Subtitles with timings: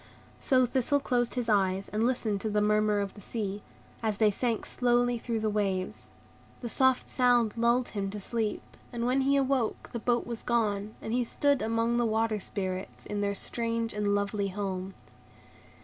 [0.41, 3.61] So Thistle closed his eyes, and listened to the murmur of the sea,
[4.01, 6.09] as they sank slowly through the waves.
[6.61, 10.95] The soft sound lulled him to sleep, and when he awoke the boat was gone,
[11.03, 14.95] and he stood among the Water Spirits, in their strange and lovely home.